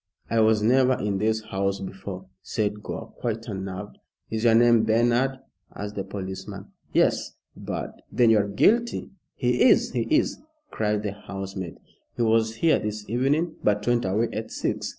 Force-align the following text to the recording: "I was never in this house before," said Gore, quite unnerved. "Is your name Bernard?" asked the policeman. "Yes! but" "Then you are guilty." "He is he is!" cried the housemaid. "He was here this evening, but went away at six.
"I 0.31 0.39
was 0.39 0.63
never 0.63 0.93
in 0.99 1.19
this 1.19 1.41
house 1.43 1.79
before," 1.79 2.25
said 2.41 2.81
Gore, 2.81 3.13
quite 3.19 3.45
unnerved. 3.47 3.99
"Is 4.31 4.45
your 4.45 4.55
name 4.55 4.83
Bernard?" 4.83 5.37
asked 5.75 5.93
the 5.93 6.03
policeman. 6.03 6.69
"Yes! 6.91 7.35
but" 7.55 8.01
"Then 8.11 8.31
you 8.31 8.39
are 8.39 8.47
guilty." 8.47 9.11
"He 9.35 9.61
is 9.61 9.91
he 9.91 10.07
is!" 10.09 10.39
cried 10.71 11.03
the 11.03 11.11
housemaid. 11.11 11.77
"He 12.15 12.23
was 12.23 12.55
here 12.55 12.79
this 12.79 13.07
evening, 13.07 13.57
but 13.63 13.85
went 13.85 14.03
away 14.03 14.29
at 14.33 14.49
six. 14.49 14.89